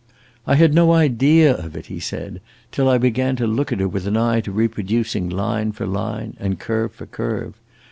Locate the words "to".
3.35-3.45, 4.41-4.51